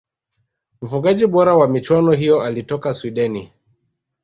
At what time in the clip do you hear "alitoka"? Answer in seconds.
2.43-2.93